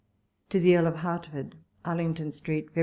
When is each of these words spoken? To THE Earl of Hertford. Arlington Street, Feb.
To 0.49 0.59
THE 0.59 0.75
Earl 0.75 0.87
of 0.87 0.95
Hertford. 0.95 1.57
Arlington 1.85 2.31
Street, 2.31 2.73
Feb. 2.73 2.79